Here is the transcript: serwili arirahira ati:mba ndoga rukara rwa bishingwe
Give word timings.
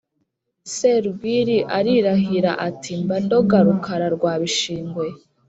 serwili 0.73 1.57
arirahira 1.77 2.51
ati:mba 2.67 3.15
ndoga 3.25 3.57
rukara 3.65 4.07
rwa 4.15 4.33
bishingwe 4.41 5.07